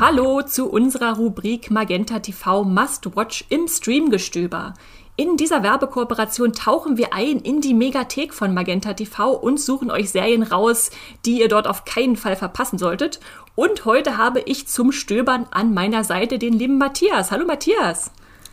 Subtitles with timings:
[0.00, 4.74] Hallo zu unserer Rubrik Magenta TV Must Watch im Streamgestöber.
[5.16, 10.10] In dieser Werbekooperation tauchen wir ein in die Megathek von Magenta TV und suchen euch
[10.10, 10.92] Serien raus,
[11.26, 13.18] die ihr dort auf keinen Fall verpassen solltet.
[13.56, 17.32] Und heute habe ich zum Stöbern an meiner Seite den lieben Matthias.
[17.32, 18.12] Hallo Matthias.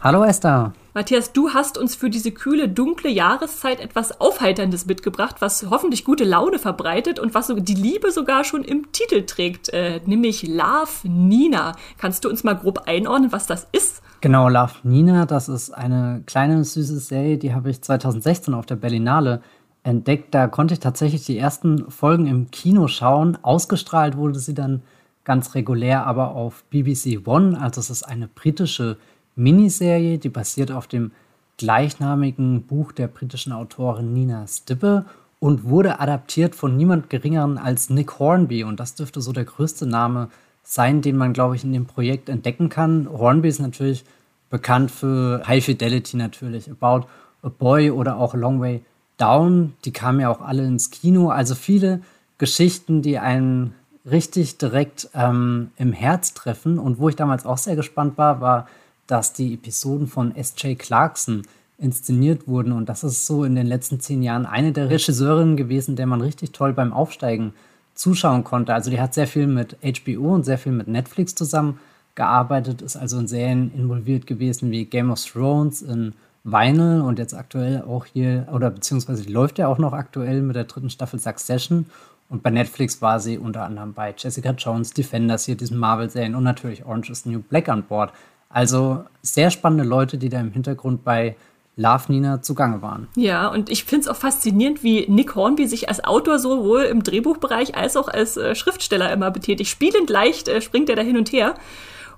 [0.00, 0.72] Hallo Esther.
[0.96, 6.24] Matthias, du hast uns für diese kühle, dunkle Jahreszeit etwas Aufheiterndes mitgebracht, was hoffentlich gute
[6.24, 11.76] Laune verbreitet und was die Liebe sogar schon im Titel trägt, äh, nämlich Love Nina.
[11.98, 14.00] Kannst du uns mal grob einordnen, was das ist?
[14.22, 18.76] Genau, Love Nina, das ist eine kleine süße Serie, die habe ich 2016 auf der
[18.76, 19.42] Berlinale
[19.82, 20.34] entdeckt.
[20.34, 23.36] Da konnte ich tatsächlich die ersten Folgen im Kino schauen.
[23.42, 24.80] Ausgestrahlt wurde sie dann
[25.24, 27.60] ganz regulär, aber auf BBC One.
[27.60, 28.96] Also es ist eine britische
[29.36, 31.12] Miniserie, die basiert auf dem
[31.58, 35.04] gleichnamigen Buch der britischen Autorin Nina Stippe
[35.38, 38.64] und wurde adaptiert von niemand Geringeren als Nick Hornby.
[38.64, 40.28] Und das dürfte so der größte Name
[40.62, 43.08] sein, den man, glaube ich, in dem Projekt entdecken kann.
[43.10, 44.04] Hornby ist natürlich
[44.50, 47.06] bekannt für High Fidelity natürlich, About
[47.42, 48.82] a Boy oder auch A Long Way
[49.16, 49.74] Down.
[49.84, 51.28] Die kamen ja auch alle ins Kino.
[51.28, 52.00] Also viele
[52.38, 53.74] Geschichten, die einen
[54.10, 56.78] richtig direkt ähm, im Herz treffen.
[56.78, 58.68] Und wo ich damals auch sehr gespannt war, war
[59.06, 60.78] dass die Episoden von S.J.
[60.78, 61.42] Clarkson
[61.78, 62.72] inszeniert wurden.
[62.72, 66.20] Und das ist so in den letzten zehn Jahren eine der Regisseurinnen gewesen, der man
[66.20, 67.52] richtig toll beim Aufsteigen
[67.94, 68.74] zuschauen konnte.
[68.74, 73.18] Also die hat sehr viel mit HBO und sehr viel mit Netflix zusammengearbeitet, ist also
[73.18, 78.46] in Serien involviert gewesen wie Game of Thrones, in Vinyl und jetzt aktuell auch hier,
[78.52, 81.86] oder beziehungsweise läuft ja auch noch aktuell mit der dritten Staffel Succession.
[82.28, 86.44] Und bei Netflix war sie unter anderem bei Jessica Jones, Defenders, hier diesen Marvel-Serien und
[86.44, 88.12] natürlich Orange is the New Black an Bord.
[88.56, 91.36] Also sehr spannende Leute, die da im Hintergrund bei
[91.76, 93.06] Love Nina zugange waren.
[93.14, 97.02] Ja, und ich finde es auch faszinierend, wie Nick Hornby sich als Autor sowohl im
[97.02, 99.68] Drehbuchbereich als auch als äh, Schriftsteller immer betätigt.
[99.68, 101.54] Spielend leicht äh, springt er da hin und her.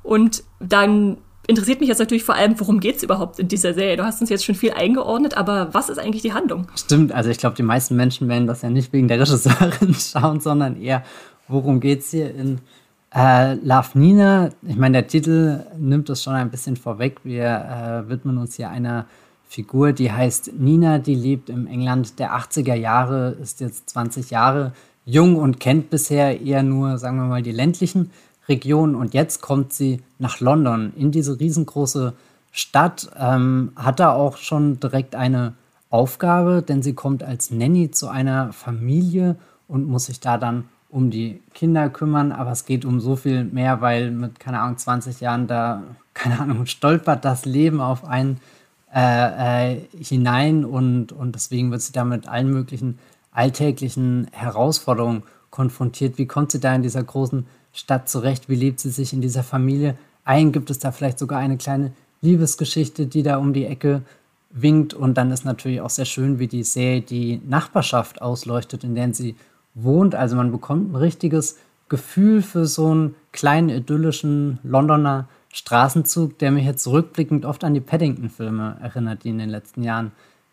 [0.05, 1.17] Und dann
[1.49, 3.97] interessiert mich jetzt natürlich vor allem, worum geht es überhaupt in dieser Serie?
[3.97, 6.69] Du hast uns jetzt schon viel eingeordnet, aber was ist eigentlich die Handlung?
[6.77, 10.39] Stimmt, also ich glaube, die meisten Menschen werden das ja nicht wegen der Regisseurin schauen,
[10.39, 11.03] sondern eher,
[11.49, 12.61] worum geht es hier in
[13.15, 17.21] äh, Love Nina, ich meine, der Titel nimmt das schon ein bisschen vorweg.
[17.25, 17.47] Wir
[18.07, 19.07] äh, widmen uns hier einer
[19.49, 24.73] Figur, die heißt Nina, die lebt im England der 80er Jahre, ist jetzt 20 Jahre
[25.07, 28.11] jung und kennt bisher eher nur, sagen wir mal, die ländlichen
[28.47, 28.95] Regionen.
[28.95, 32.13] Und jetzt kommt sie nach London, in diese riesengroße
[32.53, 35.55] Stadt, ähm, hat da auch schon direkt eine
[35.89, 39.37] Aufgabe, denn sie kommt als Nanny zu einer Familie
[39.67, 43.45] und muss sich da dann um die Kinder kümmern, aber es geht um so viel
[43.45, 45.83] mehr, weil mit, keine Ahnung, 20 Jahren da,
[46.15, 48.41] keine Ahnung, stolpert das Leben auf einen
[48.95, 52.99] äh, äh, hinein und, und deswegen wird sie da mit allen möglichen
[53.31, 56.19] alltäglichen Herausforderungen konfrontiert.
[56.19, 58.49] Wie kommt sie da in dieser großen Stadt zurecht?
[58.49, 60.51] Wie lebt sie sich in dieser Familie ein?
[60.53, 64.03] Gibt es da vielleicht sogar eine kleine Liebesgeschichte, die da um die Ecke
[64.51, 64.93] winkt?
[64.93, 69.15] Und dann ist natürlich auch sehr schön, wie die Serie die Nachbarschaft ausleuchtet, in der
[69.15, 69.37] sie
[69.83, 70.15] wohnt.
[70.15, 71.59] Also man bekommt ein richtiges
[71.89, 77.81] Gefühl für so einen kleinen idyllischen Londoner Straßenzug, der mich jetzt rückblickend oft an die
[77.81, 80.13] Paddington-Filme erinnert, die in den letzten Jahren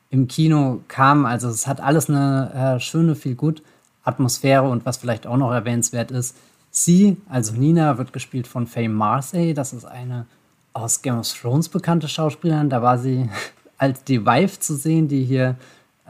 [0.10, 1.26] im Kino kamen.
[1.26, 3.62] Also es hat alles eine äh, schöne, viel gut
[4.04, 6.38] Atmosphäre und was vielleicht auch noch erwähnenswert ist,
[6.72, 9.54] sie, also Nina, wird gespielt von Faye Marseille.
[9.54, 10.26] Das ist eine
[10.74, 12.70] aus Game of Thrones bekannte Schauspielerin.
[12.70, 13.30] Da war sie
[13.78, 15.56] als die Wife zu sehen, die hier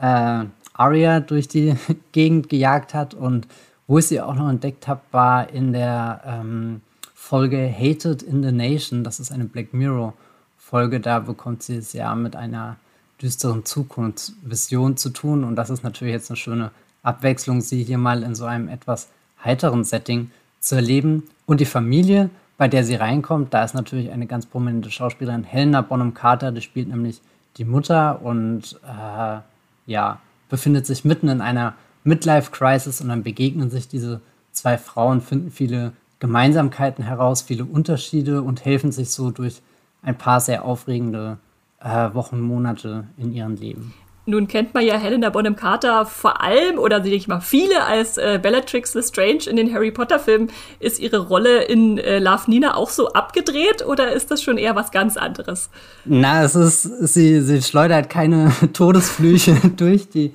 [0.00, 0.44] äh,
[0.78, 1.74] Arya durch die
[2.12, 3.14] Gegend gejagt hat.
[3.14, 3.46] Und
[3.86, 6.80] wo ich sie auch noch entdeckt habe, war in der ähm,
[7.14, 9.04] Folge Hated in the Nation.
[9.04, 11.00] Das ist eine Black Mirror-Folge.
[11.00, 12.76] Da bekommt sie es ja mit einer
[13.20, 15.44] düsteren Zukunftsvision zu tun.
[15.44, 16.70] Und das ist natürlich jetzt eine schöne
[17.02, 19.08] Abwechslung, sie hier mal in so einem etwas
[19.44, 21.24] heiteren Setting zu erleben.
[21.46, 25.82] Und die Familie, bei der sie reinkommt, da ist natürlich eine ganz prominente Schauspielerin, Helena
[25.82, 27.20] Bonham Carter, die spielt nämlich
[27.56, 29.38] die Mutter und äh,
[29.86, 30.18] ja,
[30.48, 31.74] befindet sich mitten in einer
[32.04, 34.20] Midlife-Crisis und dann begegnen sich diese
[34.52, 39.60] zwei Frauen, finden viele Gemeinsamkeiten heraus, viele Unterschiede und helfen sich so durch
[40.02, 41.38] ein paar sehr aufregende
[41.80, 43.92] äh, Wochen, Monate in ihrem Leben.
[44.28, 48.18] Nun kennt man ja Helena Bonham Carter vor allem oder sehe ich mal viele als
[48.18, 50.50] äh, Bellatrix Lestrange in den Harry Potter Filmen.
[50.80, 54.74] Ist ihre Rolle in äh, Love Nina auch so abgedreht oder ist das schon eher
[54.74, 55.70] was ganz anderes?
[56.04, 60.32] Na, es ist, sie, sie schleudert keine Todesflüche durch die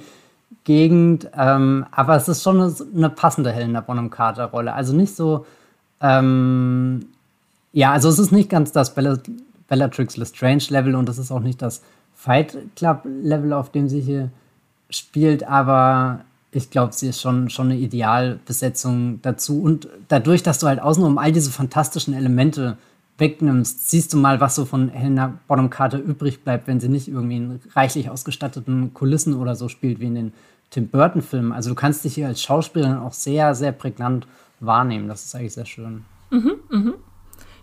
[0.63, 4.73] Gegend, ähm, aber es ist schon eine, eine passende Helena Bonham Carter Rolle.
[4.73, 5.45] Also nicht so,
[5.99, 7.07] ähm,
[7.73, 9.17] ja, also es ist nicht ganz das Bella,
[9.67, 11.81] Bellatrix Lestrange Level und es ist auch nicht das
[12.21, 14.29] Fight Club Level, auf dem sie hier
[14.91, 19.59] spielt, aber ich glaube, sie ist schon, schon eine Idealbesetzung dazu.
[19.59, 22.77] Und dadurch, dass du halt außenrum all diese fantastischen Elemente
[23.17, 27.07] wegnimmst, siehst du mal, was so von Helena Bonham Carter übrig bleibt, wenn sie nicht
[27.07, 30.33] irgendwie in reichlich ausgestatteten Kulissen oder so spielt, wie in den
[30.69, 31.51] Tim Burton-Filmen.
[31.51, 34.27] Also du kannst dich hier als Schauspielerin auch sehr, sehr prägnant
[34.59, 35.07] wahrnehmen.
[35.07, 36.05] Das ist eigentlich sehr schön.
[36.29, 36.93] Mhm, mhm.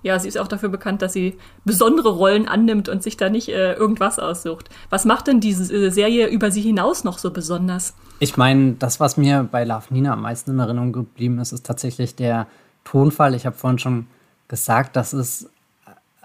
[0.02, 3.48] Ja, sie ist auch dafür bekannt, dass sie besondere Rollen annimmt und sich da nicht
[3.48, 4.68] äh, irgendwas aussucht.
[4.90, 7.94] Was macht denn diese äh, Serie über sie hinaus noch so besonders?
[8.20, 11.66] Ich meine, das, was mir bei Love Nina am meisten in Erinnerung geblieben ist, ist
[11.66, 12.46] tatsächlich der
[12.84, 13.34] Tonfall.
[13.34, 14.06] Ich habe vorhin schon
[14.48, 15.50] gesagt, das ist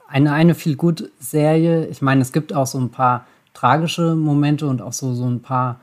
[0.07, 1.87] eine, eine viel gut Serie.
[1.87, 5.41] Ich meine, es gibt auch so ein paar tragische Momente und auch so, so ein
[5.41, 5.79] paar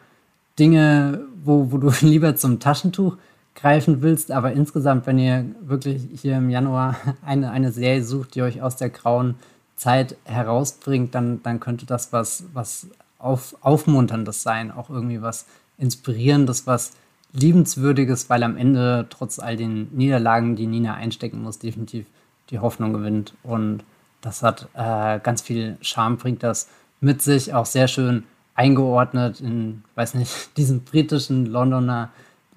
[0.59, 3.17] Dinge, wo, wo du lieber zum Taschentuch
[3.55, 4.31] greifen willst.
[4.33, 8.77] Aber insgesamt, wenn ihr wirklich hier im Januar eine, eine Serie sucht, die euch aus
[8.77, 9.37] der grauen
[9.77, 12.89] Zeit herausbringt, dann, dann könnte das was, was
[13.19, 15.47] auf, Aufmunterndes sein, auch irgendwie was
[15.79, 16.93] Inspirierendes, was
[17.33, 22.07] Liebenswürdiges, weil am Ende trotz all den Niederlagen, die Nina einstecken muss, definitiv
[22.51, 23.35] die Hoffnung gewinnt.
[23.43, 23.85] Und
[24.21, 26.69] das hat äh, ganz viel Charme, bringt das
[27.01, 28.25] mit sich, auch sehr schön
[28.55, 32.11] eingeordnet in, weiß nicht, diesem britischen Londoner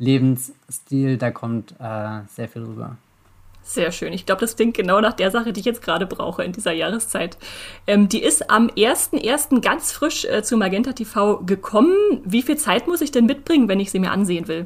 [0.04, 2.98] Lebensstil, da kommt äh, sehr viel rüber.
[3.66, 4.12] Sehr schön.
[4.12, 6.74] Ich glaube, das klingt genau nach der Sache, die ich jetzt gerade brauche in dieser
[6.74, 7.38] Jahreszeit.
[7.88, 9.62] Ähm, die ist am 1.1.
[9.62, 11.96] ganz frisch äh, zu Magenta TV gekommen.
[12.26, 14.66] Wie viel Zeit muss ich denn mitbringen, wenn ich sie mir ansehen will?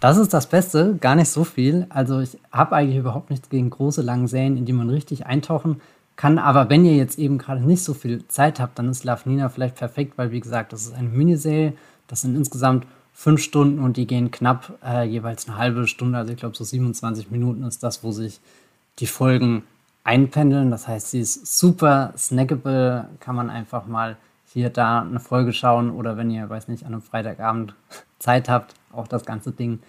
[0.00, 1.86] Das ist das Beste, gar nicht so viel.
[1.88, 5.80] Also ich habe eigentlich überhaupt nichts gegen große, lange Serien, in die man richtig eintauchen
[6.16, 6.38] kann.
[6.38, 9.48] Aber wenn ihr jetzt eben gerade nicht so viel Zeit habt, dann ist Love Nina
[9.48, 11.74] vielleicht perfekt, weil wie gesagt, das ist eine Miniserie.
[12.08, 12.86] Das sind insgesamt
[13.16, 16.18] fünf Stunden und die gehen knapp äh, jeweils eine halbe Stunde.
[16.18, 18.40] Also ich glaube, so 27 Minuten ist das, wo sich
[18.98, 19.62] die Folgen
[20.04, 20.70] einpendeln.
[20.70, 24.18] Das heißt, sie ist super snackable, kann man einfach mal
[24.52, 27.74] hier da eine Folge schauen oder wenn ihr, weiß nicht, an einem Freitagabend
[28.18, 29.80] Zeit habt, auch das ganze Ding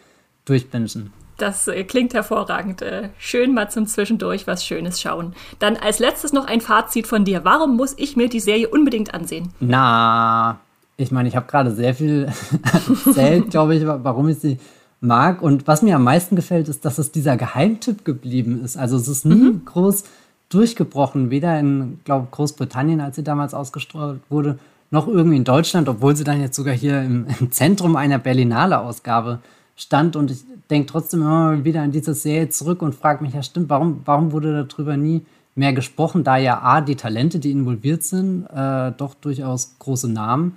[0.46, 1.12] durchbingen.
[1.36, 2.82] Das äh, klingt hervorragend.
[2.82, 5.36] Äh, schön mal zum Zwischendurch was Schönes schauen.
[5.60, 7.44] Dann als letztes noch ein Fazit von dir.
[7.44, 9.54] Warum muss ich mir die Serie unbedingt ansehen?
[9.60, 10.60] Na,
[10.98, 12.28] ich meine, ich habe gerade sehr viel
[13.06, 14.58] erzählt, glaube ich, warum ich sie
[15.00, 15.42] mag.
[15.44, 18.78] Und was mir am meisten gefällt, ist, dass es dieser Geheimtipp geblieben ist.
[18.78, 19.66] Also es ist nie mhm.
[19.66, 20.04] groß
[20.50, 24.58] durchgebrochen, weder in, glaube Großbritannien, als sie damals ausgestrahlt wurde,
[24.90, 29.40] noch irgendwie in Deutschland, obwohl sie dann jetzt sogar hier im, im Zentrum einer Berlinale-Ausgabe
[29.76, 30.16] stand.
[30.16, 33.70] Und ich denke trotzdem immer wieder an diese Serie zurück und frage mich, ja stimmt,
[33.70, 38.46] warum, warum wurde darüber nie mehr gesprochen, da ja A, die Talente, die involviert sind,
[38.46, 40.56] äh, doch durchaus große Namen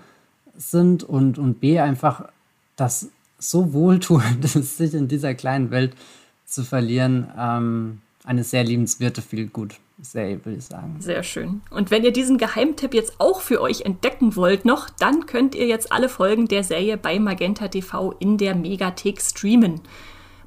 [0.60, 2.28] sind und, und B, einfach
[2.76, 3.08] das
[3.38, 5.94] so wohltuend ist, sich in dieser kleinen Welt
[6.44, 7.28] zu verlieren.
[7.38, 10.96] Ähm, eine sehr liebenswerte, viel gut Serie, würde ich sagen.
[10.98, 11.62] Sehr schön.
[11.70, 15.66] Und wenn ihr diesen Geheimtipp jetzt auch für euch entdecken wollt noch, dann könnt ihr
[15.66, 19.80] jetzt alle Folgen der Serie bei Magenta TV in der Megathek streamen.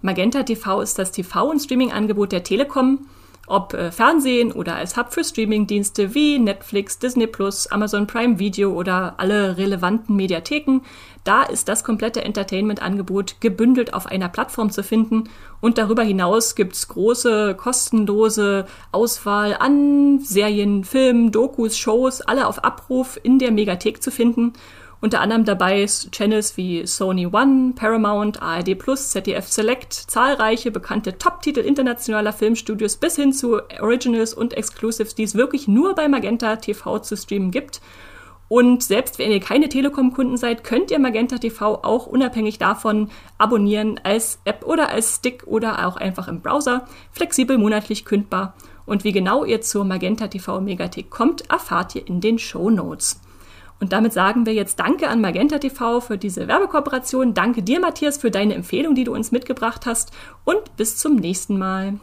[0.02, 3.06] Magenta TV ist das TV- und Streaming-Angebot der Telekom
[3.54, 8.72] ob äh, Fernsehen oder als Hub für Streamingdienste wie Netflix, Disney Plus, Amazon Prime Video
[8.74, 10.82] oder alle relevanten Mediatheken,
[11.24, 15.30] da ist das komplette Entertainment-Angebot gebündelt auf einer Plattform zu finden.
[15.62, 23.20] Und darüber hinaus gibt's große, kostenlose Auswahl an Serien, Filmen, Dokus, Shows, alle auf Abruf
[23.22, 24.54] in der Megathek zu finden
[25.04, 31.60] unter anderem dabei Channels wie Sony One, Paramount, ARD Plus, ZDF Select, zahlreiche bekannte Top-Titel
[31.60, 37.00] internationaler Filmstudios bis hin zu Originals und Exclusives, die es wirklich nur bei Magenta TV
[37.00, 37.82] zu streamen gibt.
[38.48, 44.00] Und selbst wenn ihr keine Telekom-Kunden seid, könnt ihr Magenta TV auch unabhängig davon abonnieren
[44.06, 48.54] als App oder als Stick oder auch einfach im Browser, flexibel monatlich kündbar.
[48.86, 53.20] Und wie genau ihr zur Magenta TV Megathek kommt, erfahrt ihr in den Show Notes.
[53.84, 57.34] Und damit sagen wir jetzt Danke an Magenta TV für diese Werbekooperation.
[57.34, 60.14] Danke dir, Matthias, für deine Empfehlung, die du uns mitgebracht hast.
[60.46, 61.96] Und bis zum nächsten Mal.